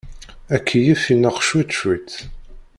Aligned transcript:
Akeyyef 0.55 1.03
ineqq 1.13 1.37
cwiṭ 1.47 1.69
cwiṭ. 1.77 2.11